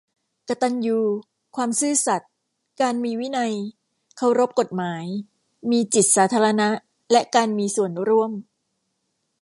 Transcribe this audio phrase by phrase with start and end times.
[0.49, 0.99] กตัญญู
[1.55, 2.31] ความซื่อสัตย์
[2.81, 3.53] การมีวินัย
[4.17, 5.05] เคารพกฎหมาย
[5.71, 6.69] มีจิตสาธารณะ
[7.11, 8.31] และการมีส่วนร่วม